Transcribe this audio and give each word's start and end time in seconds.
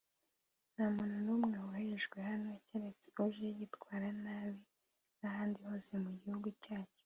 nta 0.73 0.85
muntu 0.95 1.15
n’umwe 1.25 1.55
uhejwe 1.67 2.17
hano 2.29 2.49
keretse 2.67 3.07
uje 3.23 3.47
yitwara 3.57 4.07
nabi 4.23 4.63
nk’ahandi 5.17 5.57
hose 5.67 5.91
mu 6.03 6.11
gihugu 6.21 6.47
cyacu 6.63 6.99